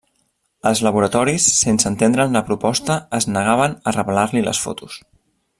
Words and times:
Els 0.69 0.79
laboratoris, 0.85 1.49
sense 1.57 1.87
entendre'n 1.91 2.39
la 2.39 2.43
proposta, 2.49 2.97
es 3.21 3.31
negaven 3.37 3.79
a 3.93 3.97
revelar-li 4.01 4.47
les 4.49 4.67
fotos. 4.69 4.99